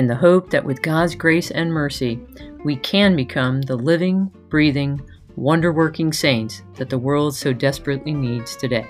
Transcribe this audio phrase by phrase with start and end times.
[0.00, 2.18] in the hope that with God's grace and mercy,
[2.64, 4.98] we can become the living, breathing,
[5.36, 8.86] wonder working saints that the world so desperately needs today.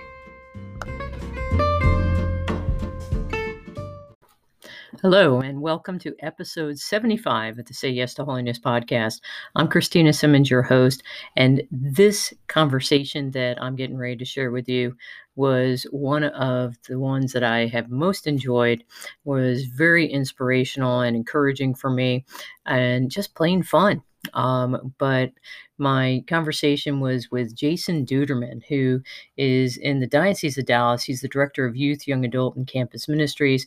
[5.03, 9.21] Hello, and welcome to episode 75 of the Say Yes to Holiness podcast.
[9.57, 11.03] I'm Christina Semmens, your host,
[11.37, 14.95] and this conversation that I'm getting ready to share with you
[15.37, 18.85] was one of the ones that I have most enjoyed,
[19.25, 22.25] was very inspirational and encouraging for me,
[22.67, 24.03] and just plain fun.
[24.35, 25.33] Um, but
[25.79, 29.01] my conversation was with Jason Deuterman, who
[29.39, 31.05] is in the Diocese of Dallas.
[31.05, 33.67] He's the director of youth, young adult, and campus ministries.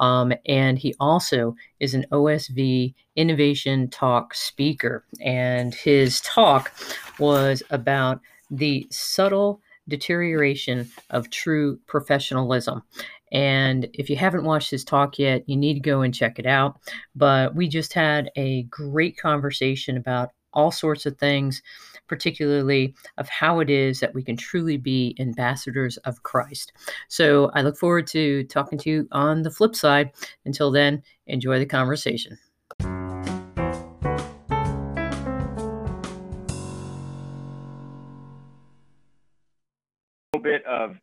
[0.00, 5.04] Um, and he also is an OSV Innovation Talk speaker.
[5.20, 6.72] And his talk
[7.20, 9.60] was about the subtle
[9.92, 12.82] deterioration of true professionalism.
[13.30, 16.46] And if you haven't watched his talk yet, you need to go and check it
[16.46, 16.78] out.
[17.14, 21.62] But we just had a great conversation about all sorts of things,
[22.08, 26.72] particularly of how it is that we can truly be ambassadors of Christ.
[27.08, 30.10] So I look forward to talking to you on the flip side.
[30.44, 32.38] Until then, enjoy the conversation.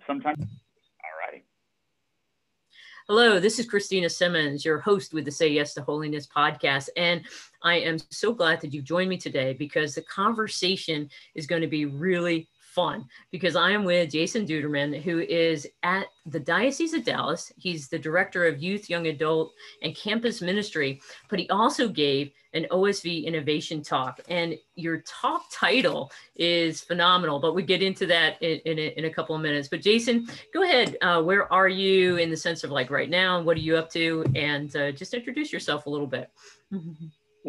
[0.10, 0.40] Sometimes.
[0.40, 1.44] All right.
[3.08, 6.90] Hello, this is Christina Semmens, your host with the Say Yes to Holiness podcast.
[6.98, 7.22] And
[7.62, 11.67] I am so glad that you've joined me today because the conversation is going to
[11.67, 17.04] be really fun because I am with Jason Deuterman, who is at the Diocese of
[17.04, 17.52] Dallas.
[17.58, 19.52] He's the director of youth, young adult,
[19.84, 24.22] and campus ministry, but he also gave an OSV innovation talk.
[24.30, 29.06] And your talk title is phenomenal, but we get into that in, in, a, in
[29.06, 29.68] a couple of minutes.
[29.68, 30.95] But Jason, go ahead.
[31.02, 33.36] Uh, where are you in the sense of like right now?
[33.36, 34.23] And What are you up to?
[34.36, 36.32] And uh, just introduce yourself a little bit.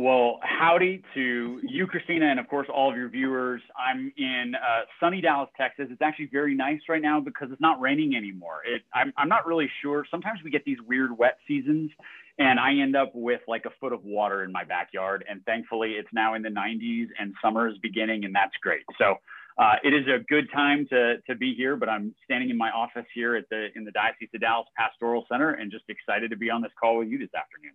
[0.00, 3.61] Well, howdy to you, Christina, and of course, all of your viewers.
[3.78, 5.88] I'm in uh, sunny Dallas, Texas.
[5.91, 8.62] It's actually very nice right now because it's not raining anymore.
[8.66, 10.06] It, I'm, I'm not really sure.
[10.10, 11.91] Sometimes we get these weird wet seasons,
[12.39, 15.22] and I end up with like a foot of water in my backyard.
[15.28, 18.81] And thankfully, it's now in the 90s and summer is beginning, and that's great.
[18.97, 19.16] So
[19.59, 22.71] uh, it is a good time to, to be here, but I'm standing in my
[22.71, 26.39] office here at the in the Diocese of Dallas Pastoral Center and just excited to
[26.39, 27.75] be on this call with you this afternoon.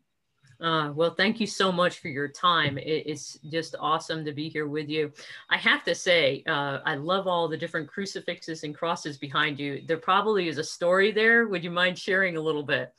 [0.61, 2.77] Uh, well, thank you so much for your time.
[2.77, 5.11] It, it's just awesome to be here with you.
[5.49, 9.81] I have to say, uh, I love all the different crucifixes and crosses behind you.
[9.85, 11.47] There probably is a story there.
[11.47, 12.93] Would you mind sharing a little bit?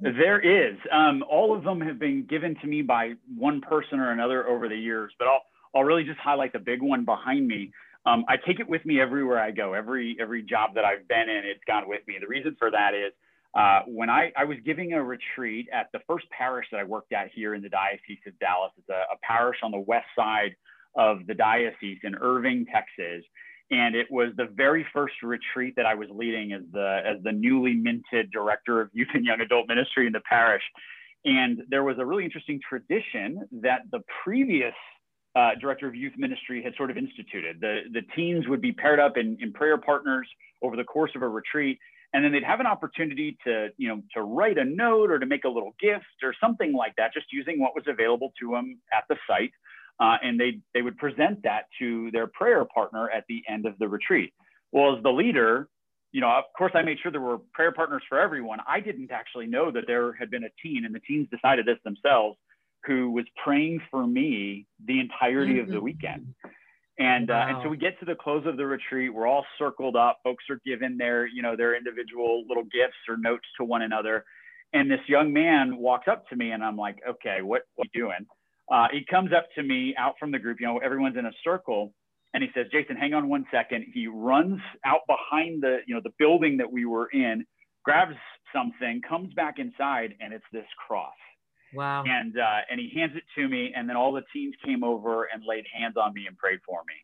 [0.00, 0.76] There is.
[0.92, 4.68] Um, all of them have been given to me by one person or another over
[4.68, 5.42] the years, but I'll,
[5.74, 7.72] I'll really just highlight the big one behind me.
[8.06, 9.72] Um, I take it with me everywhere I go.
[9.74, 12.14] Every every job that I've been in, it's gone with me.
[12.20, 13.12] The reason for that is
[13.56, 17.14] uh, when I, I was giving a retreat at the first parish that I worked
[17.14, 20.54] at here in the Diocese of Dallas, it's a, a parish on the west side
[20.94, 23.24] of the diocese in Irving, Texas.
[23.70, 27.32] And it was the very first retreat that I was leading as the, as the
[27.32, 30.62] newly minted director of youth and young adult ministry in the parish.
[31.24, 34.74] And there was a really interesting tradition that the previous
[35.34, 37.60] uh, director of youth ministry had sort of instituted.
[37.60, 40.28] The, the teens would be paired up in, in prayer partners
[40.62, 41.78] over the course of a retreat
[42.12, 45.26] and then they'd have an opportunity to you know to write a note or to
[45.26, 48.78] make a little gift or something like that just using what was available to them
[48.92, 49.52] at the site
[50.00, 53.78] uh, and they they would present that to their prayer partner at the end of
[53.78, 54.32] the retreat
[54.72, 55.68] well as the leader
[56.12, 59.10] you know of course i made sure there were prayer partners for everyone i didn't
[59.10, 62.36] actually know that there had been a teen and the teens decided this themselves
[62.84, 65.62] who was praying for me the entirety mm-hmm.
[65.62, 65.84] of the mm-hmm.
[65.84, 66.34] weekend
[66.98, 67.42] and, wow.
[67.42, 69.12] uh, and so we get to the close of the retreat.
[69.12, 70.18] We're all circled up.
[70.24, 74.24] Folks are given their, you know, their individual little gifts or notes to one another.
[74.72, 77.90] And this young man walks up to me and I'm like, okay, what, what are
[77.94, 78.26] you doing?
[78.70, 81.32] Uh, he comes up to me out from the group, you know, everyone's in a
[81.44, 81.92] circle.
[82.34, 83.86] And he says, Jason, hang on one second.
[83.94, 87.46] He runs out behind the, you know, the building that we were in,
[87.84, 88.16] grabs
[88.52, 91.14] something, comes back inside, and it's this cross.
[91.74, 92.04] Wow.
[92.06, 95.24] And uh, and he hands it to me, and then all the teens came over
[95.24, 96.94] and laid hands on me and prayed for me.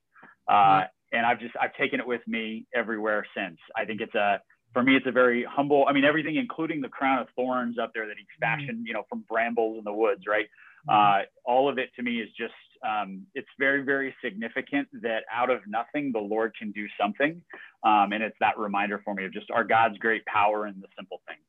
[0.49, 1.17] Uh, mm-hmm.
[1.17, 3.59] And I've just I've taken it with me everywhere since.
[3.77, 4.41] I think it's a
[4.73, 5.85] for me it's a very humble.
[5.89, 8.41] I mean everything, including the crown of thorns up there that he mm-hmm.
[8.41, 8.87] fashioned, mm-hmm.
[8.87, 10.47] you know, from brambles in the woods, right?
[10.89, 12.55] Uh, all of it to me is just,
[12.85, 17.41] um, it's very, very significant that out of nothing, the Lord can do something.
[17.85, 20.89] Um, and it's that reminder for me of just our God's great power in the
[20.97, 21.41] simple things.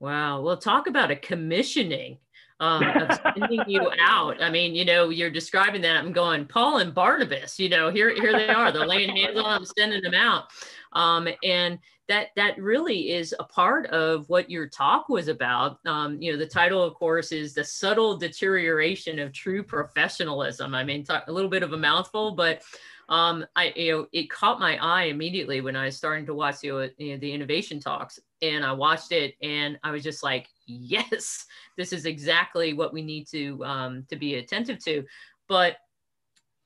[0.00, 0.42] Wow.
[0.42, 2.18] Well, talk about a commissioning
[2.60, 4.42] um, of sending you out.
[4.42, 5.96] I mean, you know, you're describing that.
[5.96, 8.72] I'm going, Paul and Barnabas, you know, here, here they are.
[8.72, 10.44] They're laying hands on them, sending them out.
[10.92, 11.78] Um, and
[12.08, 15.78] that that really is a part of what your talk was about.
[15.86, 20.74] Um, you know, the title, of course, is the subtle deterioration of true professionalism.
[20.74, 22.62] I mean, talk, a little bit of a mouthful, but
[23.08, 26.60] um, I you know it caught my eye immediately when I was starting to watch
[26.60, 30.48] the you know, the innovation talks, and I watched it, and I was just like,
[30.66, 35.04] yes, this is exactly what we need to um, to be attentive to.
[35.48, 35.76] But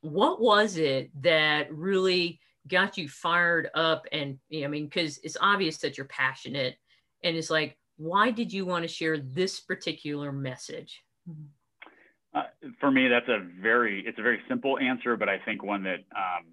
[0.01, 4.07] what was it that really got you fired up?
[4.11, 6.77] And you know, I mean, because it's obvious that you're passionate,
[7.23, 11.03] and it's like, why did you want to share this particular message?
[11.29, 11.49] Mm-hmm.
[12.35, 12.43] Uh,
[12.79, 16.01] for me, that's a very it's a very simple answer, but I think one that
[16.15, 16.47] um,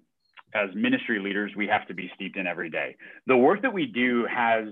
[0.54, 2.96] as ministry leaders we have to be steeped in every day.
[3.26, 4.68] The work that we do has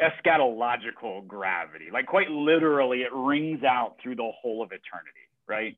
[0.00, 5.76] eschatological gravity, like quite literally, it rings out through the whole of eternity, right?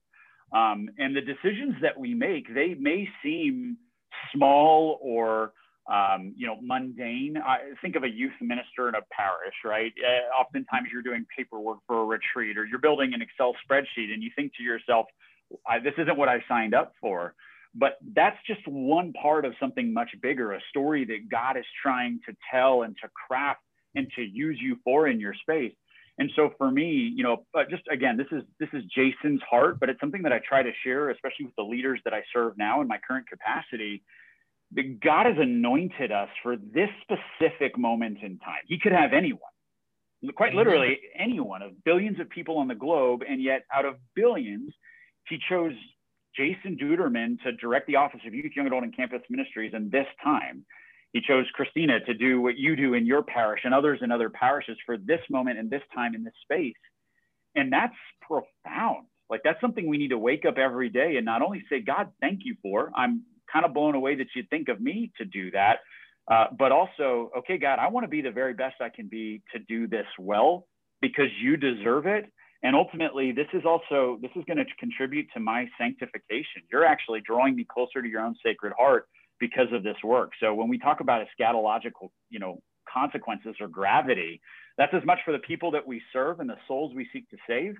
[0.52, 3.76] Um, and the decisions that we make, they may seem
[4.32, 5.52] small or
[5.90, 7.36] um, you know, mundane.
[7.36, 9.92] I think of a youth minister in a parish, right?
[10.02, 14.22] Uh, oftentimes you're doing paperwork for a retreat or you're building an Excel spreadsheet and
[14.22, 15.06] you think to yourself,
[15.82, 17.34] this isn't what I signed up for.
[17.75, 22.20] But that's just one part of something much bigger, a story that God is trying
[22.26, 23.60] to tell and to craft
[23.94, 25.75] and to use you for in your space.
[26.16, 29.81] And so for me, you know, uh, just again, this is this is Jason's heart,
[29.81, 32.56] but it's something that I try to share, especially with the leaders that I serve
[32.56, 34.04] now in my current capacity
[35.02, 38.62] God has anointed us for this specific moment in time.
[38.66, 39.40] He could have anyone,
[40.34, 43.22] quite literally anyone of billions of people on the globe.
[43.28, 44.72] And yet, out of billions,
[45.28, 45.75] he chose
[46.37, 50.06] Jason Deuterman to direct the Office of Youth, Young Adult, and Campus Ministries in this
[50.22, 50.64] time.
[51.12, 54.31] He chose Christina to do what you do in your parish and others in other
[54.31, 56.75] parishes for this moment and this time in this space.
[57.55, 59.06] And that's profound.
[59.31, 62.08] Like that's something we need to wake up every day and not only say, God,
[62.20, 62.90] thank you for.
[62.96, 63.22] I'm
[63.52, 65.79] kind of blown away that you'd think of me to do that.
[66.31, 69.43] Uh, but also, okay, God, I want to be the very best I can be
[69.52, 70.67] to do this well
[71.02, 72.26] because you deserve it.
[72.62, 76.62] And ultimately, this is also this is going to contribute to my sanctification.
[76.73, 79.06] You're actually drawing me closer to your own sacred heart
[79.38, 80.31] because of this work.
[80.41, 84.41] So when we talk about eschatological, you know, consequences or gravity,
[84.79, 87.37] that's as much for the people that we serve and the souls we seek to
[87.46, 87.75] save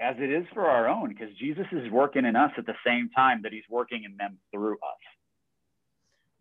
[0.00, 3.08] as it is for our own, because Jesus is working in us at the same
[3.10, 4.98] time that he's working in them through us.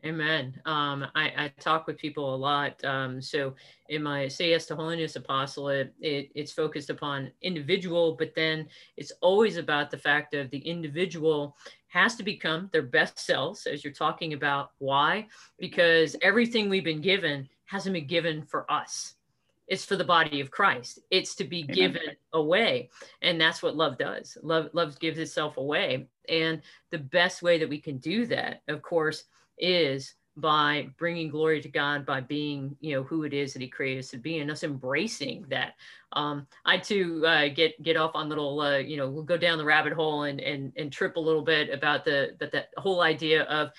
[0.05, 0.61] Amen.
[0.65, 2.83] Um, I, I, talk with people a lot.
[2.85, 3.55] Um, so
[3.89, 8.67] in my Say Yes to Holiness Apostolate, it, it's focused upon individual, but then
[8.97, 11.55] it's always about the fact of the individual
[11.87, 14.71] has to become their best selves, as you're talking about.
[14.77, 15.25] Why?
[15.57, 19.14] Because everything we've been given hasn't been given for us
[19.67, 20.99] it's for the body of Christ.
[21.09, 21.75] It's to be Amen.
[21.75, 22.89] given away.
[23.21, 24.37] And that's what love does.
[24.43, 26.07] Love love gives itself away.
[26.29, 29.23] And the best way that we can do that, of course,
[29.57, 33.67] is by bringing glory to God by being, you know, who it is that He
[33.67, 35.73] created us to be, and us embracing that.
[36.11, 39.57] Um, I too uh, get get off on little, uh, you know, we'll go down
[39.57, 43.01] the rabbit hole and and and trip a little bit about the but that whole
[43.01, 43.71] idea of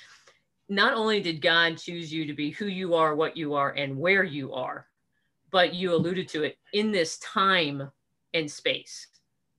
[0.69, 3.97] not only did God choose you to be who you are, what you are, and
[3.97, 4.87] where you are,
[5.57, 7.91] but you alluded to it in this time
[8.35, 9.07] and space,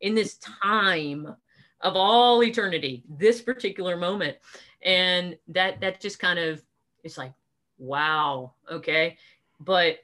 [0.02, 1.36] in this time
[1.82, 4.38] of all eternity, this particular moment.
[4.84, 6.62] And that that just kind of
[7.04, 7.34] it's like,
[7.80, 9.18] wow, okay.
[9.60, 9.98] But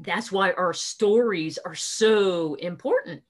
[0.00, 3.22] that's why our stories are so important.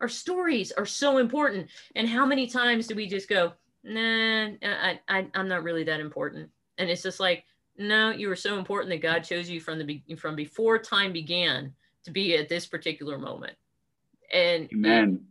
[0.00, 1.68] Our stories are so important.
[1.94, 6.00] And how many times do we just go, nah, I, I, I'm not really that
[6.00, 6.48] important?
[6.78, 7.44] And it's just like,
[7.76, 11.72] no, you were so important that God chose you from the from before time began
[12.04, 13.56] to be at this particular moment.
[14.32, 15.24] And Amen.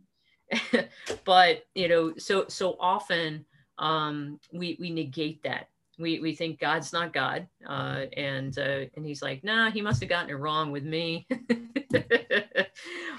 [1.24, 3.44] but you know, so so often
[3.78, 5.68] um, we we negate that.
[5.98, 10.00] We we think God's not God, uh, and uh, and He's like, nah, He must
[10.00, 11.26] have gotten it wrong with me.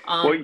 [0.08, 0.44] um, well,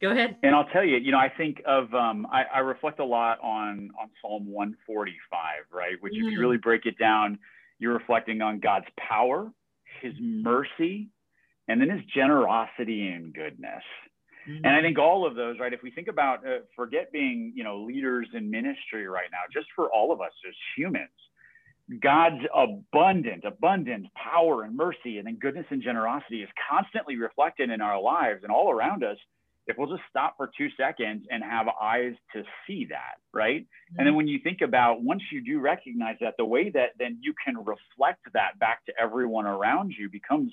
[0.00, 0.36] go ahead.
[0.42, 3.40] And I'll tell you, you know, I think of um, I, I reflect a lot
[3.40, 5.96] on on Psalm 145, right?
[6.00, 6.18] Which, mm.
[6.18, 6.40] if you mm.
[6.40, 7.38] really break it down
[7.80, 9.50] you're reflecting on God's power,
[10.00, 11.08] his mercy,
[11.66, 13.82] and then his generosity and goodness.
[14.48, 14.64] Mm-hmm.
[14.64, 15.72] And I think all of those, right?
[15.72, 19.66] If we think about, uh, forget being, you know, leaders in ministry right now, just
[19.74, 21.08] for all of us as humans,
[22.00, 27.80] God's abundant, abundant power and mercy, and then goodness and generosity is constantly reflected in
[27.80, 29.16] our lives and all around us
[29.70, 33.62] if we'll just stop for two seconds and have eyes to see that, right?
[33.62, 33.98] Mm-hmm.
[33.98, 37.18] And then when you think about once you do recognize that, the way that then
[37.20, 40.52] you can reflect that back to everyone around you becomes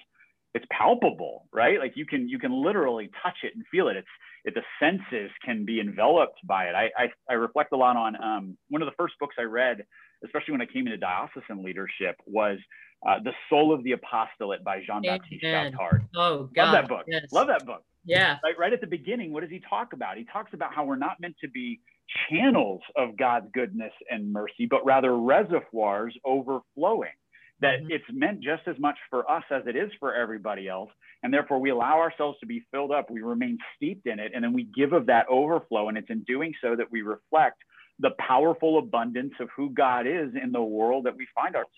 [0.54, 1.80] it's palpable, right?
[1.80, 3.98] Like you can you can literally touch it and feel it.
[3.98, 4.08] It's
[4.46, 6.76] it, the senses can be enveloped by it.
[6.76, 9.86] I, I, I reflect a lot on um, one of the first books I read,
[10.24, 12.58] especially when I came into diocesan leadership, was
[13.06, 16.08] uh, The Soul of the Apostolate by Jean Baptiste Chautard.
[16.16, 16.64] Oh, God.
[16.64, 17.06] Love that book.
[17.08, 17.24] Yes.
[17.32, 17.84] Love that book.
[18.08, 18.38] Yeah.
[18.44, 20.18] Right, right at the beginning, what does he talk about?
[20.18, 21.80] He talks about how we're not meant to be
[22.30, 27.12] channels of God's goodness and mercy, but rather reservoirs overflowing.
[27.60, 27.92] That mm-hmm.
[27.92, 30.90] it's meant just as much for us as it is for everybody else.
[31.24, 33.10] And therefore, we allow ourselves to be filled up.
[33.10, 34.32] We remain steeped in it.
[34.34, 35.90] And then we give of that overflow.
[35.90, 37.58] And it's in doing so that we reflect
[38.00, 41.72] the powerful abundance of who God is in the world that we find ourselves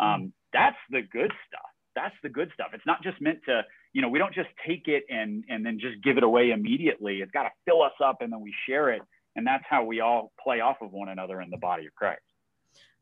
[0.00, 0.04] in.
[0.04, 0.26] Um, mm-hmm.
[0.52, 1.71] that's the good stuff.
[1.94, 2.68] That's the good stuff.
[2.72, 5.78] It's not just meant to you know, we don't just take it and and then
[5.78, 7.20] just give it away immediately.
[7.20, 9.02] It's got to fill us up and then we share it.
[9.36, 12.20] And that's how we all play off of one another in the body of Christ.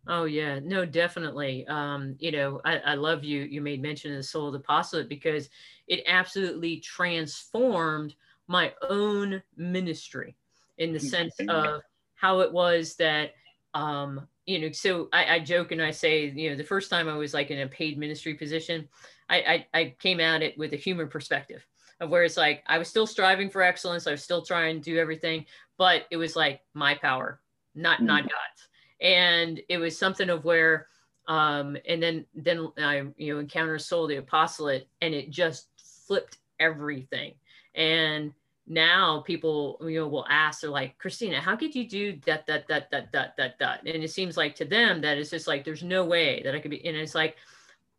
[0.09, 1.67] Oh yeah, no, definitely.
[1.69, 3.43] Um, you know, I, I love you.
[3.43, 5.51] You made mention of the soul of the apostolate because
[5.89, 8.15] it absolutely transformed
[8.47, 10.37] my own ministry
[10.79, 11.83] in the sense of
[12.15, 13.35] how it was that
[13.75, 17.09] um, you know, so I, I joke and I say, you know, the first time
[17.09, 18.89] I was like in a paid ministry position,
[19.29, 21.65] I, I, I came at it with a human perspective
[22.01, 24.09] of where it's like I was still striving for excellence.
[24.09, 25.47] I was still trying to do everything,
[25.79, 27.41] but it was like my power,
[27.77, 28.07] not mm-hmm.
[28.07, 28.69] not God's.
[29.01, 30.89] And it was something of where,
[31.29, 35.69] um, and then then I you know encountered Soul the Apostolate, and it just
[36.07, 37.35] flipped everything.
[37.77, 38.33] And
[38.71, 42.69] now people you know will ask, they're like, Christina, how could you do that that
[42.69, 43.81] that that that that that?
[43.85, 46.61] And it seems like to them that it's just like there's no way that I
[46.61, 46.87] could be.
[46.87, 47.37] And it's like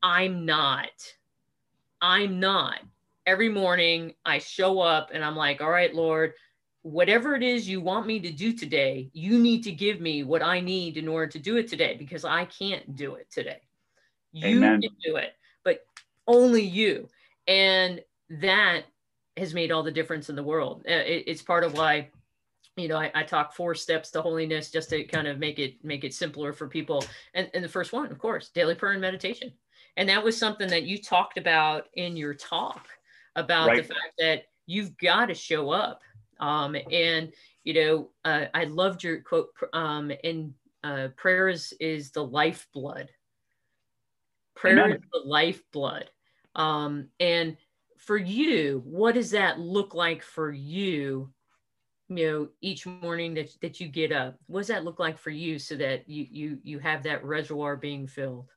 [0.02, 0.90] I'm not
[2.02, 2.80] I'm not.
[3.26, 6.34] Every morning I show up and I'm like, all right, Lord,
[6.82, 10.42] whatever it is you want me to do today, you need to give me what
[10.42, 13.62] I need in order to do it today because I can't do it today.
[14.32, 14.82] You Amen.
[14.82, 15.86] can do it, but
[16.28, 17.08] only you.
[17.48, 18.86] And that
[19.38, 20.84] has made all the difference in the world.
[20.88, 22.10] Uh, it, it's part of why
[22.78, 25.84] you know I, I, talk four steps to holiness just to kind of make it
[25.84, 29.02] make it simpler for people and, and the first one of course daily prayer and
[29.02, 29.52] meditation
[29.98, 32.88] and that was something that you talked about in your talk
[33.36, 33.78] about right.
[33.78, 36.02] the fact that you've got to show up.
[36.40, 37.32] Um, and,
[37.64, 43.10] you know, uh, I loved your quote, um, and uh, prayer is, is the lifeblood.
[44.56, 44.98] Prayer Amen.
[44.98, 46.10] is the lifeblood.
[46.56, 47.58] Um, and
[48.02, 51.32] for you, what does that look like for you?
[52.10, 55.30] You know, each morning that, that you get up, what does that look like for
[55.30, 58.50] you so that you you you have that reservoir being filled?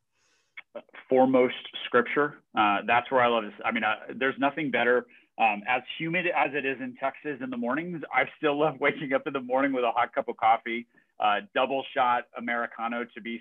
[1.08, 1.54] foremost
[1.86, 2.38] scripture.
[2.58, 3.52] Uh, that's where I love this.
[3.64, 5.06] I mean, uh, there's nothing better.
[5.38, 9.12] Um, as humid as it is in Texas in the mornings, I still love waking
[9.12, 10.86] up in the morning with a hot cup of coffee,
[11.20, 13.40] uh, double shot Americano to be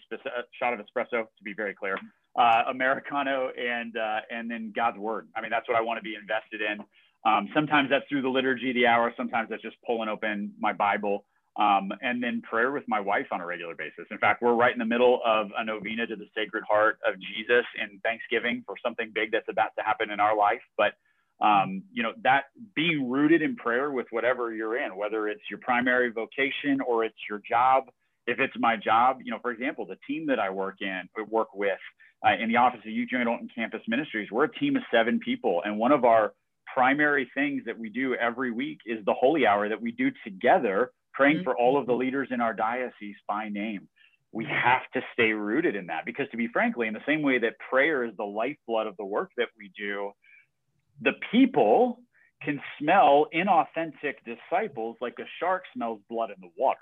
[0.60, 1.98] shot of espresso to be very clear,
[2.35, 5.27] uh, Americano and uh, and then God's word.
[5.35, 6.83] I mean, that's what I want to be invested in.
[7.25, 9.13] Um, sometimes that's through the liturgy the hour.
[9.15, 11.25] Sometimes that's just pulling open my Bible
[11.57, 14.05] um, and then prayer with my wife on a regular basis.
[14.09, 17.15] In fact, we're right in the middle of a novena to the Sacred Heart of
[17.15, 20.61] Jesus in Thanksgiving for something big that's about to happen in our life.
[20.77, 20.93] But
[21.41, 25.59] um, you know that being rooted in prayer with whatever you're in, whether it's your
[25.59, 27.85] primary vocation or it's your job.
[28.25, 31.53] If it's my job, you know, for example, the team that I work in, work
[31.53, 31.79] with
[32.25, 35.61] uh, in the Office of Adult, and Campus Ministries, we're a team of seven people,
[35.65, 36.33] and one of our
[36.73, 40.91] primary things that we do every week is the Holy Hour that we do together
[41.13, 41.43] praying mm-hmm.
[41.43, 43.87] for all of the leaders in our diocese by name.
[44.31, 47.37] We have to stay rooted in that because, to be frankly, in the same way
[47.39, 50.11] that prayer is the lifeblood of the work that we do,
[51.01, 51.99] the people
[52.41, 56.79] can smell inauthentic disciples like a shark smells blood in the water.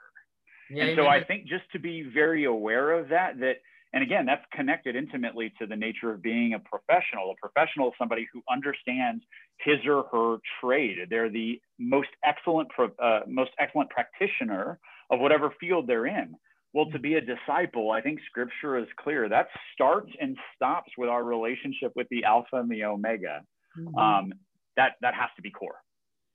[0.74, 3.58] Yeah, and so I think just to be very aware of that, that
[3.94, 7.32] and again, that's connected intimately to the nature of being a professional.
[7.32, 9.24] A professional is somebody who understands
[9.58, 10.98] his or her trade.
[11.10, 16.36] They're the most excellent, uh, most excellent practitioner of whatever field they're in.
[16.74, 19.28] Well, to be a disciple, I think scripture is clear.
[19.28, 23.42] That starts and stops with our relationship with the Alpha and the Omega.
[23.78, 23.98] Mm-hmm.
[23.98, 24.34] Um,
[24.78, 25.82] that that has to be core.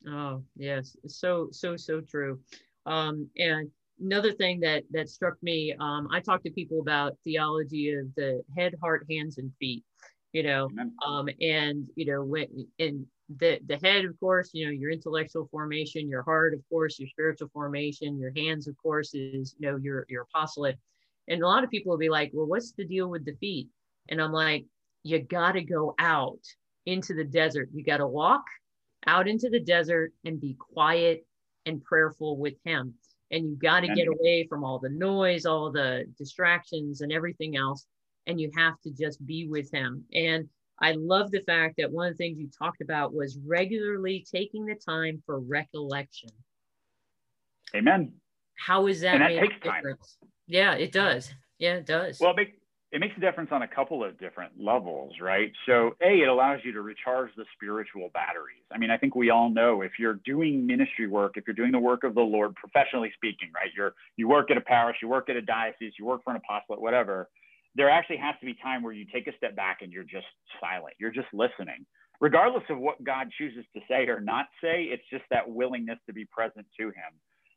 [0.06, 2.38] Oh yes, so so so true.
[2.84, 7.92] Um, and another thing that that struck me um, i talk to people about theology
[7.92, 9.84] of the head heart hands and feet
[10.32, 10.68] you know
[11.06, 12.46] um, and you know when
[12.78, 13.06] and
[13.38, 17.08] the the head of course you know your intellectual formation your heart of course your
[17.08, 20.78] spiritual formation your hands of course is you know your your apostolate.
[21.28, 23.68] And a lot of people will be like well what's the deal with the feet?
[24.08, 24.64] And i'm like
[25.02, 26.40] you got to go out
[26.84, 27.68] into the desert.
[27.72, 28.44] You got to walk
[29.06, 31.24] out into the desert and be quiet
[31.64, 32.94] and prayerful with him
[33.30, 37.56] and you got to get away from all the noise all the distractions and everything
[37.56, 37.86] else
[38.26, 40.04] and you have to just be with him.
[40.12, 40.48] And
[40.80, 44.66] i love the fact that one of the things you talked about was regularly taking
[44.66, 46.30] the time for recollection.
[47.74, 48.12] Amen.
[48.58, 49.96] How is that and that takes time.
[50.46, 51.32] yeah it does.
[51.58, 52.20] Yeah it does.
[52.20, 52.48] Well it,
[52.92, 55.50] it makes a difference on a couple of different levels, right?
[55.66, 58.62] So, A, it allows you to recharge the spiritual batteries.
[58.72, 61.72] I mean, I think we all know if you're doing ministry work, if you're doing
[61.72, 63.70] the work of the Lord, professionally speaking, right?
[63.76, 66.36] You're you work at a parish, you work at a diocese, you work for an
[66.36, 67.28] apostolate, whatever.
[67.74, 70.26] There actually has to be time where you take a step back and you're just
[70.60, 70.94] silent.
[70.98, 71.84] You're just listening.
[72.20, 76.14] Regardless of what God chooses to say or not say, it's just that willingness to
[76.14, 77.12] be present to him.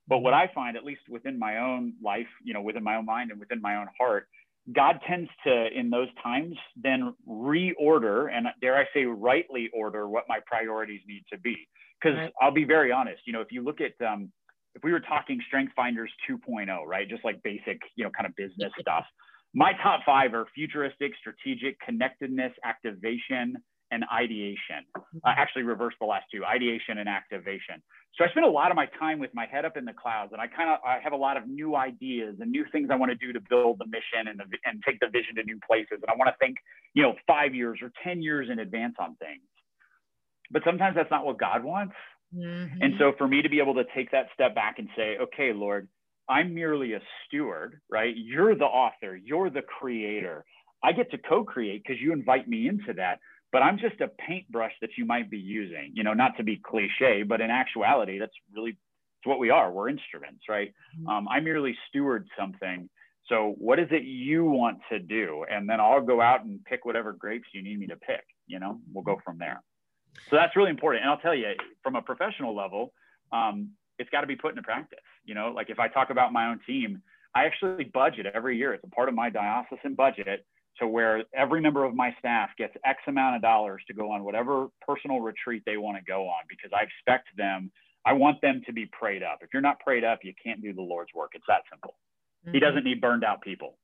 [0.08, 3.06] But what I find, at least within my own life, you know, within my own
[3.06, 4.28] mind and within my own heart,
[4.74, 10.26] God tends to, in those times, then reorder and dare I say, rightly order what
[10.28, 11.56] my priorities need to be.
[12.02, 12.32] Because right.
[12.42, 14.32] I'll be very honest, you know, if you look at, um,
[14.76, 18.36] if we were talking Strength Finders 2.0, right, just like basic, you know, kind of
[18.36, 19.06] business stuff,
[19.54, 23.58] my top five are futuristic, strategic, connectedness, activation,
[23.92, 24.86] and ideation.
[24.96, 27.82] Uh, actually, reverse the last two: ideation and activation.
[28.16, 30.34] So I spend a lot of my time with my head up in the clouds,
[30.34, 32.96] and I kind of I have a lot of new ideas and new things I
[32.96, 35.60] want to do to build the mission and the, and take the vision to new
[35.66, 36.00] places.
[36.02, 36.58] And I want to think,
[36.94, 39.42] you know, five years or ten years in advance on things.
[40.52, 41.94] But sometimes that's not what God wants.
[42.36, 42.82] Mm-hmm.
[42.82, 45.52] And so for me to be able to take that step back and say, okay,
[45.54, 45.88] Lord,
[46.28, 48.14] I'm merely a steward, right?
[48.16, 50.46] You're the author, you're the creator.
[50.84, 53.20] I get to co-create because you invite me into that
[53.52, 56.58] but I'm just a paintbrush that you might be using, you know, not to be
[56.64, 59.72] cliche, but in actuality, that's really it's what we are.
[59.72, 60.74] We're instruments, right?
[60.98, 61.08] Mm-hmm.
[61.08, 62.90] Um, I merely steward something.
[63.28, 65.46] So what is it you want to do?
[65.50, 68.60] And then I'll go out and pick whatever grapes you need me to pick, you
[68.60, 69.62] know, we'll go from there.
[70.30, 71.04] So that's really important.
[71.04, 71.54] And I'll tell you
[71.84, 72.94] from a professional level,
[73.32, 75.00] um, it's got to be put into practice.
[75.26, 77.02] You know, like if I talk about my own team,
[77.36, 78.74] I actually budget every year.
[78.74, 80.46] It's a part of my diocesan budget
[80.78, 84.24] to where every member of my staff gets X amount of dollars to go on
[84.24, 87.72] whatever personal retreat they want to go on because I expect them,
[88.06, 89.40] I want them to be prayed up.
[89.42, 91.32] If you're not prayed up, you can't do the Lord's work.
[91.34, 91.96] It's that simple.
[92.46, 92.54] Mm-hmm.
[92.54, 93.78] He doesn't need burned out people.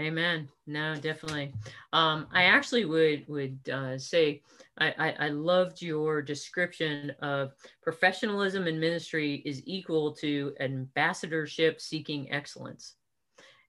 [0.00, 0.48] Amen.
[0.66, 1.52] No, definitely.
[1.92, 4.42] Um, I actually would would uh, say
[4.78, 12.32] I, I, I loved your description of professionalism in ministry is equal to ambassadorship seeking
[12.32, 12.96] excellence,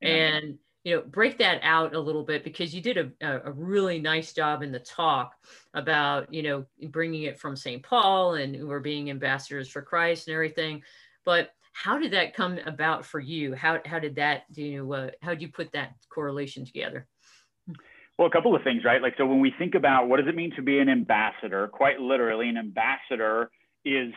[0.01, 4.00] and you know break that out a little bit because you did a, a really
[4.00, 5.34] nice job in the talk
[5.74, 10.34] about you know bringing it from st paul and we're being ambassadors for christ and
[10.34, 10.82] everything.
[11.26, 13.54] But how did that come about for you?
[13.56, 17.08] How, how did that do you know uh, how did you put that correlation together?
[18.17, 19.02] Well a couple of things right?
[19.02, 22.00] Like so when we think about what does it mean to be an ambassador quite
[22.00, 23.50] literally an ambassador
[23.84, 24.13] is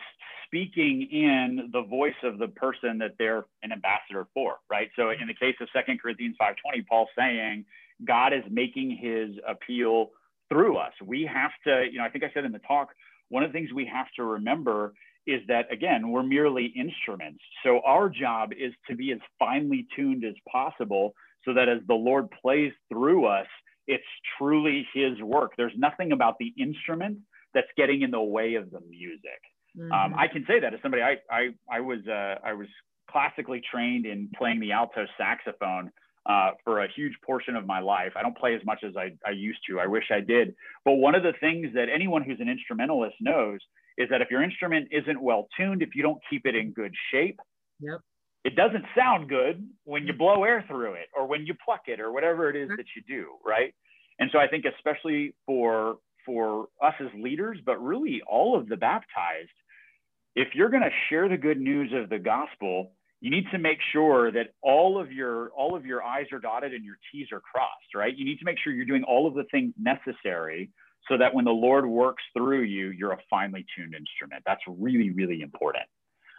[0.49, 4.89] speaking in the voice of the person that they're an ambassador for, right?
[4.95, 7.65] So in the case of Second Corinthians 5:20, Paul's saying
[8.03, 10.11] God is making his appeal
[10.49, 10.93] through us.
[11.03, 12.89] We have to, you know, I think I said in the talk,
[13.29, 14.93] one of the things we have to remember
[15.27, 17.43] is that again, we're merely instruments.
[17.63, 21.13] So our job is to be as finely tuned as possible
[21.45, 23.47] so that as the Lord plays through us,
[23.87, 24.03] it's
[24.37, 25.53] truly his work.
[25.57, 27.19] There's nothing about the instrument
[27.53, 29.41] that's getting in the way of the music.
[29.79, 30.13] Um, mm-hmm.
[30.13, 32.67] Um, I can say that as somebody I I I was uh, I was
[33.09, 35.91] classically trained in playing the alto saxophone
[36.25, 38.11] uh, for a huge portion of my life.
[38.15, 39.79] I don't play as much as I, I used to.
[39.79, 40.53] I wish I did.
[40.85, 43.59] But one of the things that anyone who's an instrumentalist knows
[43.97, 46.93] is that if your instrument isn't well tuned, if you don't keep it in good
[47.11, 47.39] shape,
[47.79, 47.99] yep.
[48.43, 50.19] it doesn't sound good when you mm-hmm.
[50.19, 53.01] blow air through it or when you pluck it or whatever it is that you
[53.07, 53.73] do, right?
[54.19, 58.75] And so I think especially for for us as leaders, but really all of the
[58.75, 59.49] baptized,
[60.35, 63.79] if you're going to share the good news of the gospel, you need to make
[63.91, 67.41] sure that all of your all of your i's are dotted and your t's are
[67.41, 68.15] crossed right?
[68.15, 70.69] You need to make sure you're doing all of the things necessary
[71.07, 74.43] so that when the lord works through you you're a finely tuned instrument.
[74.45, 75.83] That's really really important.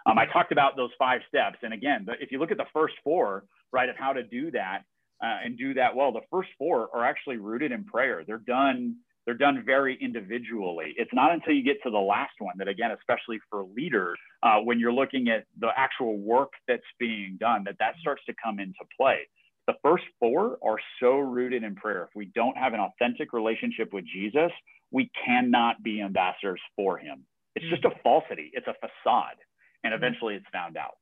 [0.06, 2.70] Um, i talked about those five steps and again but if you look at the
[2.72, 4.84] first four right of how to do that
[5.22, 8.24] uh, and do that well the first four are actually rooted in prayer.
[8.26, 8.96] They're done
[9.30, 10.92] they're done very individually.
[10.96, 14.56] It's not until you get to the last one that, again, especially for leaders, uh,
[14.58, 18.58] when you're looking at the actual work that's being done, that that starts to come
[18.58, 19.28] into play.
[19.68, 22.08] The first four are so rooted in prayer.
[22.10, 24.50] If we don't have an authentic relationship with Jesus,
[24.90, 27.24] we cannot be ambassadors for him.
[27.54, 29.36] It's just a falsity, it's a facade.
[29.84, 30.96] And eventually it's found out.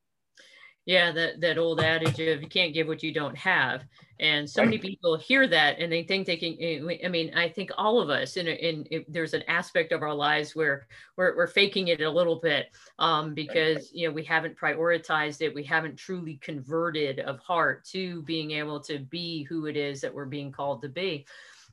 [0.89, 3.85] Yeah, that that old adage of you can't give what you don't have,
[4.21, 6.57] and so many people hear that and they think they can.
[6.59, 10.01] Eh, I mean, I think all of us, in, in, in there's an aspect of
[10.01, 10.87] our lives where
[11.19, 15.55] we're, we're faking it a little bit um, because you know we haven't prioritized it,
[15.55, 20.15] we haven't truly converted of heart to being able to be who it is that
[20.15, 21.27] we're being called to be,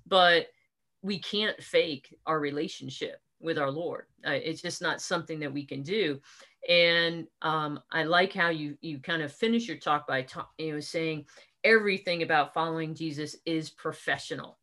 [0.05, 0.47] but
[1.03, 4.07] we can't fake our relationship with our Lord.
[4.27, 6.19] Uh, it's just not something that we can do.
[6.67, 10.73] And um, I like how you you kind of finish your talk by ta- you
[10.73, 11.25] know saying
[11.63, 14.57] everything about following Jesus is professional.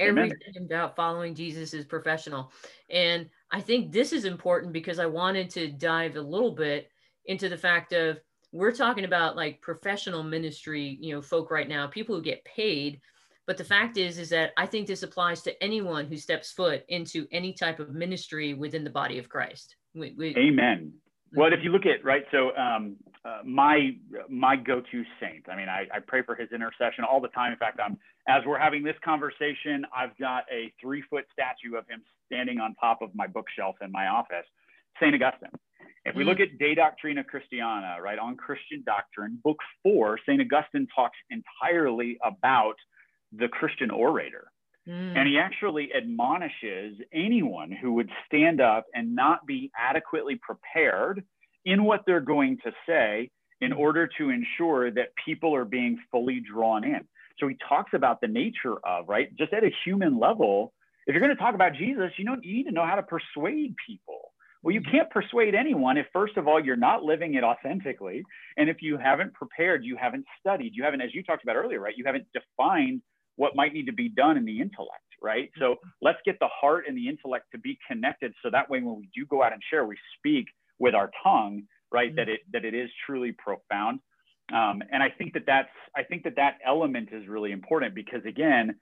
[0.00, 0.66] Everything Amen.
[0.66, 2.52] about following Jesus is professional.
[2.88, 6.88] And I think this is important because I wanted to dive a little bit
[7.24, 8.18] into the fact of
[8.52, 13.00] we're talking about like professional ministry, you know, folk right now, people who get paid.
[13.46, 16.84] But the fact is, is that I think this applies to anyone who steps foot
[16.88, 19.76] into any type of ministry within the body of Christ.
[19.98, 20.92] We, we, Amen.
[21.34, 23.96] Well, if you look at right, so um, uh, my
[24.28, 25.48] my go-to saint.
[25.50, 27.52] I mean, I, I pray for his intercession all the time.
[27.52, 32.02] In fact, I'm as we're having this conversation, I've got a three-foot statue of him
[32.26, 34.46] standing on top of my bookshelf in my office,
[35.00, 35.50] Saint Augustine.
[36.04, 36.44] If we look mm.
[36.44, 42.76] at De Doctrina Christiana, right, on Christian doctrine, book four, Saint Augustine talks entirely about
[43.32, 44.50] the Christian orator.
[44.88, 45.16] Mm.
[45.16, 51.24] And he actually admonishes anyone who would stand up and not be adequately prepared
[51.64, 53.78] in what they're going to say in mm.
[53.78, 57.00] order to ensure that people are being fully drawn in.
[57.38, 60.72] So he talks about the nature of, right, just at a human level.
[61.06, 63.02] If you're going to talk about Jesus, you know, you need to know how to
[63.02, 64.32] persuade people.
[64.62, 64.90] Well, you mm.
[64.90, 68.22] can't persuade anyone if, first of all, you're not living it authentically.
[68.56, 71.80] And if you haven't prepared, you haven't studied, you haven't, as you talked about earlier,
[71.80, 73.02] right, you haven't defined
[73.38, 75.50] what might need to be done in the intellect, right?
[75.58, 75.88] So mm-hmm.
[76.02, 79.08] let's get the heart and the intellect to be connected so that way when we
[79.14, 80.46] do go out and share, we speak
[80.78, 82.08] with our tongue, right?
[82.08, 82.16] Mm-hmm.
[82.16, 84.00] That it that it is truly profound.
[84.52, 88.24] Um, and I think that that's I think that that element is really important because
[88.26, 88.74] again,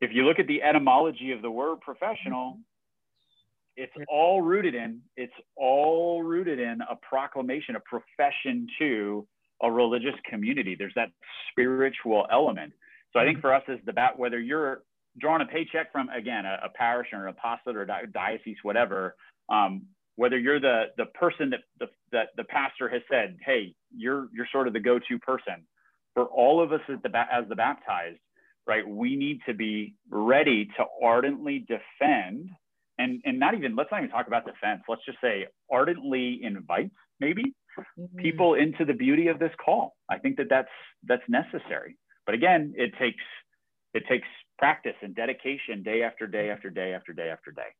[0.00, 3.82] if you look at the etymology of the word professional, mm-hmm.
[3.82, 9.26] it's all rooted in it's all rooted in a proclamation, a profession to
[9.62, 10.76] a religious community.
[10.78, 11.10] There's that
[11.50, 12.72] spiritual element.
[13.12, 13.42] So I think mm-hmm.
[13.42, 14.82] for us as the bat, whether you're
[15.18, 19.16] drawing a paycheck from again a, a parish or an apostolate or di- diocese, whatever,
[19.48, 19.82] um,
[20.16, 24.48] whether you're the the person that the that the pastor has said, hey, you're you're
[24.52, 25.66] sort of the go-to person
[26.14, 28.20] for all of us as the as the baptized,
[28.66, 28.86] right?
[28.86, 32.50] We need to be ready to ardently defend
[32.98, 34.82] and and not even let's not even talk about defense.
[34.88, 38.18] Let's just say ardently invite maybe mm-hmm.
[38.18, 39.96] people into the beauty of this call.
[40.08, 40.68] I think that that's
[41.04, 41.96] that's necessary.
[42.30, 43.24] But again, it takes
[43.92, 47.74] it takes practice and dedication day after day after day after day after day.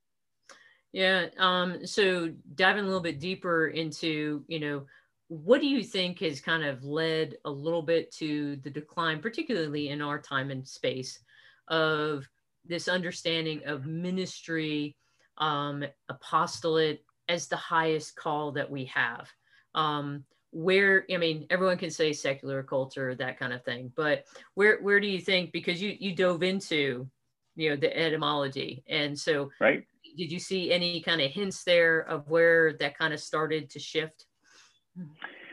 [0.90, 1.26] Yeah.
[1.38, 4.86] Um, so diving a little bit deeper into, you know,
[5.28, 9.90] what do you think has kind of led a little bit to the decline, particularly
[9.90, 11.20] in our time and space,
[11.68, 12.28] of
[12.64, 14.96] this understanding of ministry,
[15.38, 19.30] um, apostolate as the highest call that we have?
[19.76, 24.80] Um, where i mean everyone can say secular culture that kind of thing but where
[24.82, 27.08] where do you think because you you dove into
[27.56, 29.84] you know the etymology and so right.
[30.16, 33.78] did you see any kind of hints there of where that kind of started to
[33.78, 34.26] shift?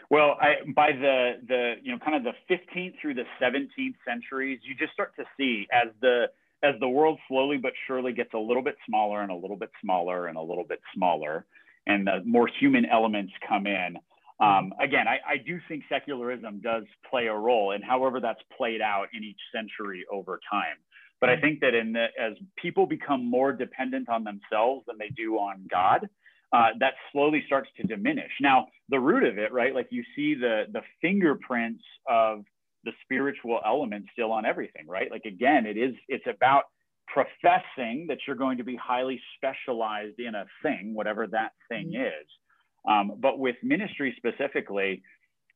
[0.09, 4.59] Well I, by the the you know kind of the 15th through the 17th centuries
[4.63, 6.27] you just start to see as the
[6.63, 9.71] as the world slowly but surely gets a little bit smaller and a little bit
[9.81, 11.45] smaller and a little bit smaller
[11.87, 13.97] and the more human elements come in
[14.39, 18.81] um, again, I, I, do think secularism does play a role in however that's played
[18.81, 20.77] out in each century over time.
[21.19, 21.41] But I mm-hmm.
[21.41, 25.65] think that in the, as people become more dependent on themselves than they do on
[25.71, 26.07] God,
[26.53, 28.31] uh, that slowly starts to diminish.
[28.39, 29.73] Now, the root of it, right?
[29.73, 32.45] Like you see the the fingerprints of
[32.83, 35.11] the spiritual element still on everything, right?
[35.11, 36.63] Like again, it is it's about
[37.07, 42.05] professing that you're going to be highly specialized in a thing, whatever that thing mm-hmm.
[42.05, 42.27] is.
[42.87, 45.03] Um, but with ministry specifically,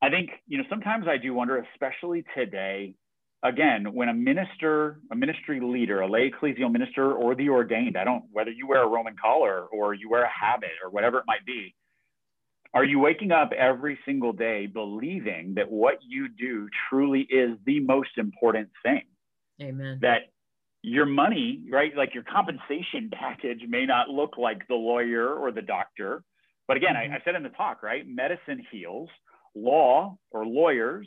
[0.02, 2.94] I think, you know, sometimes I do wonder, especially today,
[3.42, 8.04] again, when a minister, a ministry leader, a lay ecclesial minister, or the ordained, I
[8.04, 11.24] don't, whether you wear a Roman collar or you wear a habit or whatever it
[11.26, 11.74] might be,
[12.74, 17.80] are you waking up every single day believing that what you do truly is the
[17.80, 19.02] most important thing?
[19.60, 19.98] Amen.
[20.00, 20.22] That
[20.82, 25.62] your money, right, like your compensation package may not look like the lawyer or the
[25.62, 26.24] doctor,
[26.68, 27.12] but again, mm-hmm.
[27.12, 28.06] I, I said in the talk, right?
[28.06, 29.08] Medicine heals,
[29.54, 31.06] law or lawyers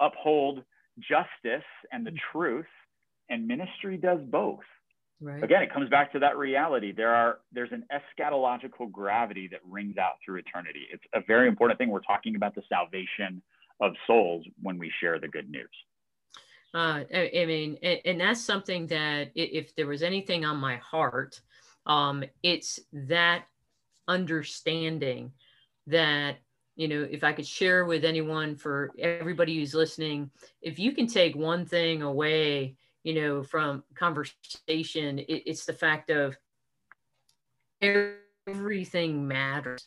[0.00, 0.62] uphold
[0.98, 2.38] justice and the mm-hmm.
[2.38, 2.66] truth,
[3.30, 4.60] and ministry does both.
[5.20, 5.42] Right.
[5.42, 6.92] Again, it comes back to that reality.
[6.92, 10.86] There are there's an eschatological gravity that rings out through eternity.
[10.92, 11.90] It's a very important thing.
[11.90, 13.40] We're talking about the salvation
[13.80, 15.70] of souls when we share the good news.
[16.74, 20.76] Uh, I, I, mean, and, and, that's something that if there was anything on my
[20.76, 21.38] heart,
[21.84, 23.44] um, it's that
[24.08, 25.32] understanding
[25.86, 26.38] that
[26.76, 31.06] you know if i could share with anyone for everybody who's listening if you can
[31.06, 36.36] take one thing away you know from conversation it, it's the fact of
[37.80, 39.86] everything matters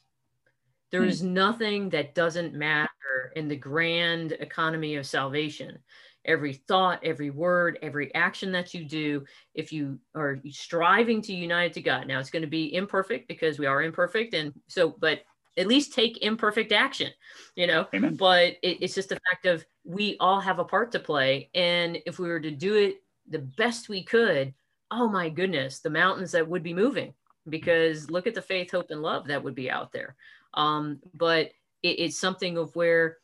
[0.92, 1.32] there's mm.
[1.32, 2.90] nothing that doesn't matter
[3.36, 5.80] in the grand economy of salvation
[6.26, 11.74] every thought every word every action that you do if you are striving to unite
[11.74, 15.22] to god now it's going to be imperfect because we are imperfect and so but
[15.58, 17.12] at least take imperfect action,
[17.56, 17.88] you know.
[17.94, 18.16] Amen.
[18.16, 21.98] But it, it's just the fact of we all have a part to play, and
[22.06, 24.54] if we were to do it the best we could,
[24.92, 27.14] oh my goodness, the mountains that would be moving.
[27.48, 30.16] Because look at the faith, hope, and love that would be out there.
[30.56, 31.52] Um, but
[31.84, 33.18] it, it's something of where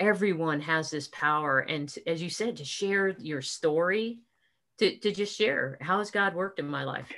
[0.00, 4.20] everyone has this power, and as you said, to share your story,
[4.78, 7.12] to to just share how has God worked in my life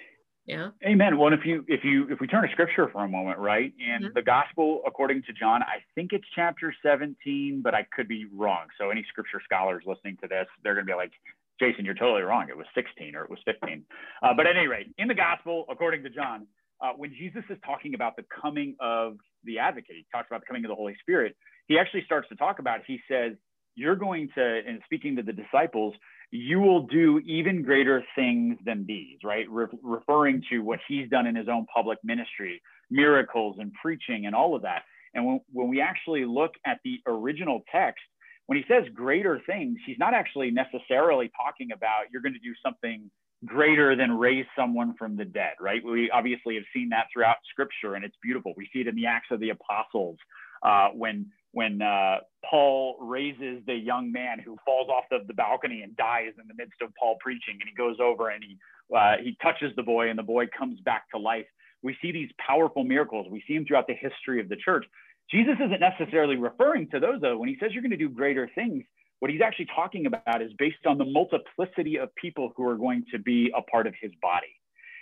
[0.49, 0.71] yeah.
[0.83, 1.19] Amen.
[1.19, 3.71] Well, if you if you if we turn to scripture for a moment, right?
[3.79, 4.15] In mm-hmm.
[4.15, 8.69] the gospel according to John, I think it's chapter 17, but I could be wrong.
[8.81, 11.13] So any scripture scholars listening to this, they're gonna be like,
[11.61, 12.49] Jason, you're totally wrong.
[12.49, 13.85] It was 16 or it was 15.
[14.23, 16.47] Uh, but at any rate, in the gospel according to John,
[16.81, 20.47] uh, when Jesus is talking about the coming of the advocate, he talks about the
[20.47, 21.37] coming of the Holy Spirit.
[21.67, 22.81] He actually starts to talk about.
[22.81, 22.85] It.
[22.87, 23.33] He says,
[23.75, 25.95] "You're going to," and speaking to the disciples,
[26.31, 29.47] you will do even greater things than these, right?
[29.49, 32.61] Re- referring to what he's done in his own public ministry,
[32.91, 34.83] miracles and preaching and all of that.
[35.15, 38.03] And when, when we actually look at the original text,
[38.47, 42.55] when he says greater things, he's not actually necessarily talking about you're going to do
[42.65, 43.11] something
[43.45, 45.83] greater than raise someone from the dead, right?
[45.85, 48.53] We obviously have seen that throughout scripture and it's beautiful.
[48.57, 50.17] We see it in the Acts of the Apostles
[50.63, 55.83] uh, when when uh, Paul raises the young man who falls off the, the balcony
[55.83, 58.59] and dies in the midst of Paul preaching, and he goes over and he
[58.95, 61.47] uh, he touches the boy, and the boy comes back to life.
[61.83, 63.27] We see these powerful miracles.
[63.31, 64.85] We see them throughout the history of the church.
[65.31, 67.39] Jesus isn't necessarily referring to those though.
[67.39, 68.85] When he says you're going to do greater things,
[69.21, 73.05] what he's actually talking about is based on the multiplicity of people who are going
[73.13, 74.47] to be a part of his body.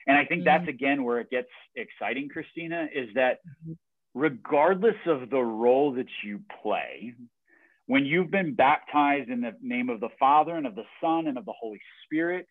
[0.06, 0.64] And I think mm-hmm.
[0.64, 3.72] that's again where it gets exciting, Christina, is that mm-hmm
[4.16, 7.12] regardless of the role that you play,
[7.84, 11.36] when you've been baptized in the name of the Father and of the Son and
[11.36, 12.46] of the Holy Spirit,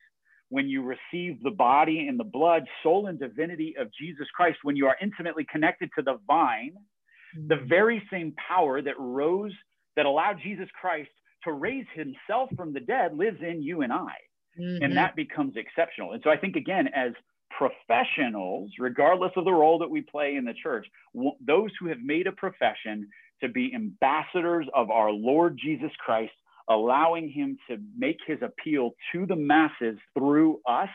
[0.49, 4.75] when you receive the body and the blood, soul, and divinity of Jesus Christ, when
[4.75, 6.75] you are intimately connected to the vine,
[7.35, 7.47] mm-hmm.
[7.47, 9.51] the very same power that rose,
[9.95, 11.09] that allowed Jesus Christ
[11.45, 14.13] to raise himself from the dead lives in you and I.
[14.59, 14.83] Mm-hmm.
[14.83, 16.13] And that becomes exceptional.
[16.13, 17.11] And so I think, again, as
[17.57, 20.85] professionals, regardless of the role that we play in the church,
[21.45, 23.07] those who have made a profession
[23.41, 26.33] to be ambassadors of our Lord Jesus Christ,
[26.69, 30.89] allowing him to make his appeal to the masses through us,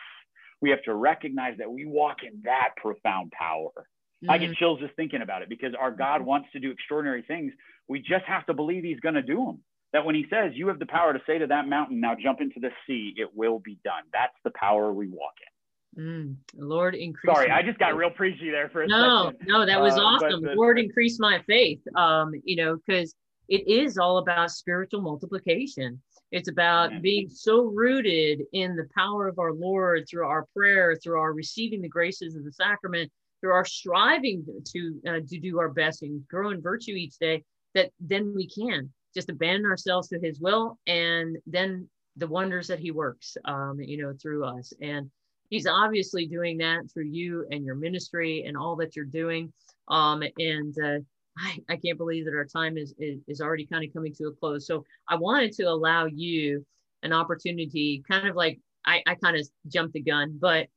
[0.61, 3.71] we have to recognize that we walk in that profound power.
[3.77, 4.31] Mm-hmm.
[4.31, 4.55] I get mm-hmm.
[4.55, 6.29] chills just thinking about it because our God mm-hmm.
[6.29, 7.53] wants to do extraordinary things.
[7.89, 9.63] We just have to believe he's going to do them.
[9.93, 12.41] That when he says, You have the power to say to that mountain, now jump
[12.41, 14.03] into the sea, it will be done.
[14.13, 15.51] That's the power we walk in.
[15.99, 17.35] Mm, Lord, increase.
[17.35, 19.49] Sorry, I just got real preachy there for a no, second.
[19.49, 20.43] No, no, that was uh, awesome.
[20.43, 21.81] But, Lord, increase my faith.
[21.97, 23.15] Um, you know, because
[23.49, 26.01] it is all about spiritual multiplication.
[26.31, 26.99] It's about yeah.
[27.01, 31.83] being so rooted in the power of our Lord through our prayer, through our receiving
[31.83, 36.27] the graces of the sacrament, through our striving to uh, to do our best and
[36.29, 37.43] grow in virtue each day.
[37.75, 42.81] That then we can just abandon ourselves to His will, and then the wonders that
[42.81, 44.73] He works, um, you know, through us.
[44.81, 45.11] And
[45.51, 49.53] he's obviously doing that through you and your ministry and all that you're doing.
[49.89, 50.99] Um, and uh,
[51.37, 54.29] I, I can't believe that our time is, is, is already kind of coming to
[54.29, 54.67] a close.
[54.67, 56.65] So I wanted to allow you
[57.03, 60.69] an opportunity, kind of like I, I kind of jumped the gun, but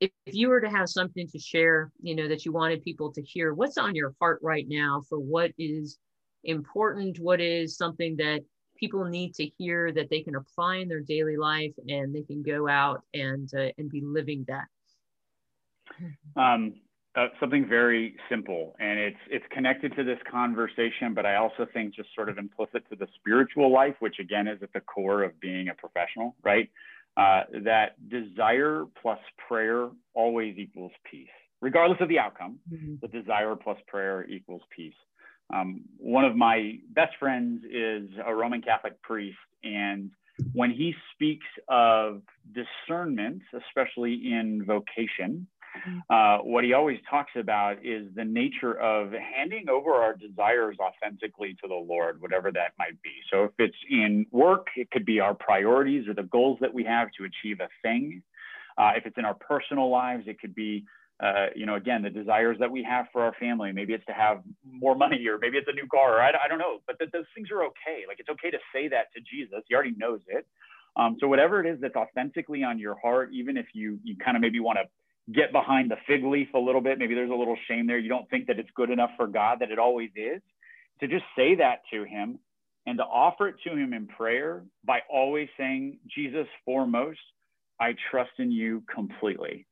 [0.00, 3.12] if, if you were to have something to share, you know, that you wanted people
[3.12, 5.98] to hear, what's on your heart right now for what is
[6.44, 8.40] important, what is something that
[8.76, 12.42] people need to hear that they can apply in their daily life and they can
[12.42, 14.66] go out and uh, and be living that?
[16.36, 16.74] Um,
[17.16, 21.94] uh, something very simple and it's it's connected to this conversation but i also think
[21.94, 25.38] just sort of implicit to the spiritual life which again is at the core of
[25.40, 26.70] being a professional right?
[27.16, 31.26] Uh, that desire plus prayer always equals peace
[31.60, 32.58] regardless of the outcome.
[32.72, 32.94] Mm-hmm.
[33.00, 34.94] the desire plus prayer equals peace
[35.52, 40.10] um, one of my best friends is a Roman Catholic priest, and
[40.52, 45.98] when he speaks of discernment, especially in vocation, mm-hmm.
[46.10, 51.56] uh, what he always talks about is the nature of handing over our desires authentically
[51.62, 53.14] to the Lord, whatever that might be.
[53.32, 56.84] So if it's in work, it could be our priorities or the goals that we
[56.84, 58.22] have to achieve a thing.
[58.76, 60.84] Uh, if it's in our personal lives, it could be
[61.20, 63.72] uh, you know, again, the desires that we have for our family.
[63.72, 66.48] Maybe it's to have more money, or maybe it's a new car, or I, I
[66.48, 66.78] don't know.
[66.86, 68.04] But those things are okay.
[68.06, 69.60] Like it's okay to say that to Jesus.
[69.68, 70.46] He already knows it.
[70.96, 74.36] Um, so whatever it is that's authentically on your heart, even if you you kind
[74.36, 77.34] of maybe want to get behind the fig leaf a little bit, maybe there's a
[77.34, 77.98] little shame there.
[77.98, 80.40] You don't think that it's good enough for God that it always is.
[81.00, 82.38] To just say that to Him
[82.86, 87.20] and to offer it to Him in prayer by always saying, Jesus, foremost,
[87.80, 89.67] I trust in you completely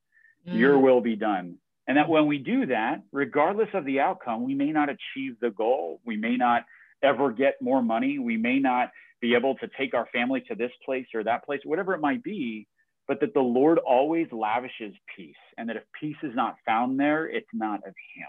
[0.47, 0.57] mm.
[0.57, 1.57] your will be done.
[1.87, 5.51] And that when we do that, regardless of the outcome, we may not achieve the
[5.51, 6.01] goal.
[6.05, 6.65] We may not
[7.01, 8.19] ever get more money.
[8.19, 11.61] We may not be able to take our family to this place or that place,
[11.63, 12.67] whatever it might be,
[13.07, 15.35] but that the Lord always lavishes peace.
[15.57, 18.27] And that if peace is not found there, it's not of Him.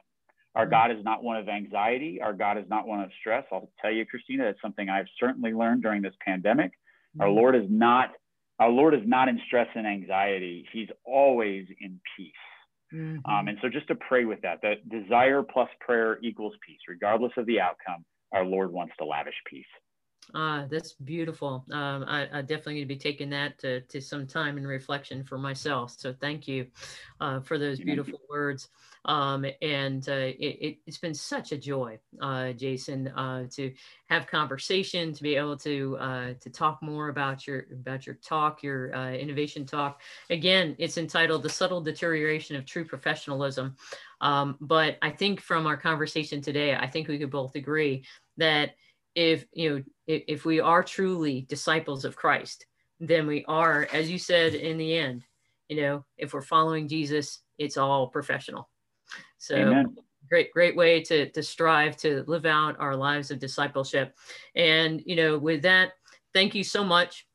[0.54, 0.70] Our mm.
[0.70, 2.20] God is not one of anxiety.
[2.22, 3.44] Our God is not one of stress.
[3.50, 6.72] I'll tell you, Christina, that's something I've certainly learned during this pandemic.
[7.20, 8.10] Our Lord is not
[8.58, 10.66] our Lord is not in stress and anxiety.
[10.72, 12.32] He's always in peace.
[12.92, 13.30] Mm-hmm.
[13.30, 17.32] Um, and so just to pray with that, that desire plus prayer equals peace, regardless
[17.36, 18.04] of the outcome.
[18.32, 19.64] Our Lord wants to lavish peace.
[20.34, 21.64] Ah, that's beautiful.
[21.72, 25.24] Um, I, I, definitely need to be taking that to, to some time and reflection
[25.24, 25.94] for myself.
[25.96, 26.66] So thank you
[27.20, 28.68] uh, for those beautiful words.
[29.04, 33.72] Um, and uh, it, has been such a joy, uh, Jason, uh, to
[34.08, 38.90] have conversation, to be able to to talk more about your about your talk, your
[39.14, 40.02] innovation talk.
[40.30, 43.76] Again, it's entitled "The Subtle Deterioration of True Professionalism."
[44.20, 48.04] Um, but I think from our conversation today, I think we could both agree
[48.36, 48.74] that
[49.14, 52.66] if you know if, if we are truly disciples of Christ,
[53.00, 55.22] then we are, as you said in the end,
[55.68, 58.68] you know, if we're following Jesus, it's all professional.
[59.38, 59.96] So Amen.
[60.28, 64.16] great, great way to, to strive to live out our lives of discipleship.
[64.54, 65.92] And, you know, with that,
[66.34, 67.26] thank you so much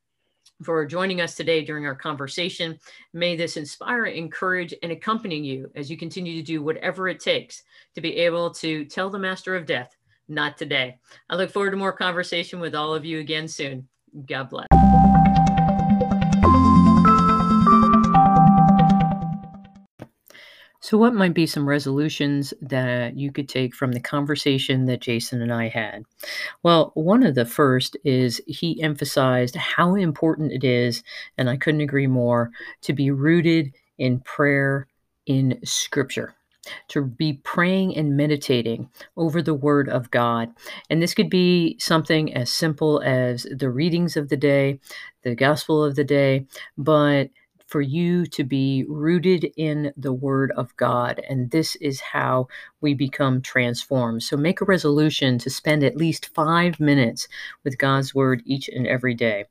[0.64, 2.80] for joining us today during our conversation.
[3.14, 7.64] May this inspire, encourage, and accompany you as you continue to do whatever it takes
[7.96, 9.96] to be able to tell the master of death,
[10.28, 11.00] not today.
[11.30, 13.88] I look forward to more conversation with all of you again soon.
[14.28, 14.83] God bless.
[20.84, 25.42] So, what might be some resolutions that you could take from the conversation that Jason
[25.42, 26.04] and I had?
[26.62, 31.02] Well, one of the first is he emphasized how important it is,
[31.38, 34.88] and I couldn't agree more, to be rooted in prayer
[35.26, 36.36] in Scripture
[36.88, 40.50] to be praying and meditating over the Word of God.
[40.90, 44.80] And this could be something as simple as the readings of the day,
[45.24, 46.46] the gospel of the day,
[46.78, 47.30] but
[47.74, 51.20] for you to be rooted in the Word of God.
[51.28, 52.50] And this is how
[52.84, 54.22] we become transformed.
[54.22, 57.28] So make a resolution to spend at least five minutes
[57.64, 59.46] with God's Word each and every day.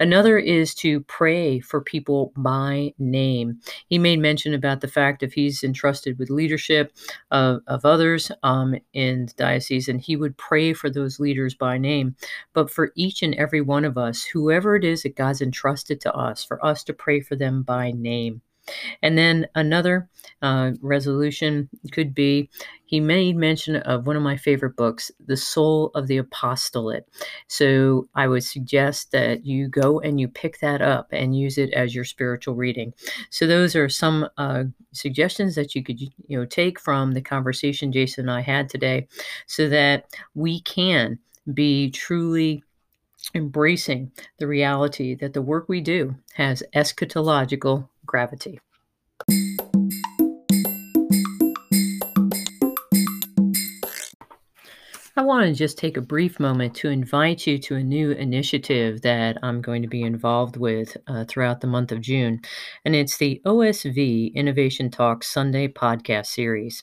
[0.00, 3.60] Another is to pray for people by name.
[3.88, 6.92] He made mention about the fact if he's entrusted with leadership
[7.30, 11.78] of, of others um, in the diocese, and he would pray for those leaders by
[11.78, 12.16] name.
[12.54, 16.14] But for each and every one of us, whoever it is that God's entrusted to
[16.14, 18.40] us, for us to pray for them by name.
[19.02, 20.08] And then another
[20.42, 22.50] uh, resolution could be
[22.86, 27.06] he made mention of one of my favorite books, The Soul of the Apostolate.
[27.46, 31.72] So I would suggest that you go and you pick that up and use it
[31.72, 32.92] as your spiritual reading.
[33.30, 37.92] So those are some uh, suggestions that you could you know take from the conversation
[37.92, 39.06] Jason and I had today,
[39.46, 41.18] so that we can
[41.54, 42.64] be truly
[43.34, 48.58] embracing the reality that the work we do has eschatological gravity.
[55.16, 59.02] I want to just take a brief moment to invite you to a new initiative
[59.02, 62.40] that I'm going to be involved with uh, throughout the month of June,
[62.84, 66.82] and it's the OSV Innovation Talk Sunday podcast series.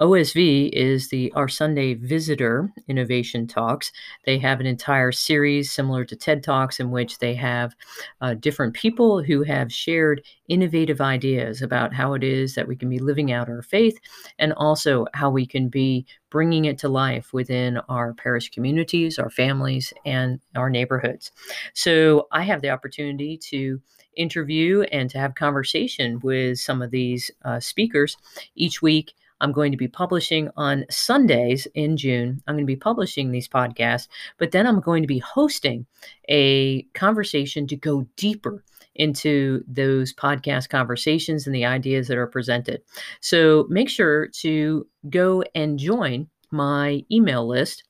[0.00, 3.92] OSV is the Our Sunday Visitor Innovation Talks.
[4.24, 7.74] They have an entire series similar to TED Talks in which they have
[8.22, 12.88] uh, different people who have shared innovative ideas about how it is that we can
[12.88, 14.00] be living out our faith
[14.38, 19.30] and also how we can be bringing it to life within our parish communities, our
[19.30, 21.30] families, and our neighborhoods.
[21.74, 23.78] So I have the opportunity to
[24.16, 28.16] interview and to have conversation with some of these uh, speakers
[28.54, 32.42] each week I'm going to be publishing on Sundays in June.
[32.46, 35.86] I'm going to be publishing these podcasts, but then I'm going to be hosting
[36.28, 38.64] a conversation to go deeper
[38.94, 42.82] into those podcast conversations and the ideas that are presented.
[43.20, 47.84] So make sure to go and join my email list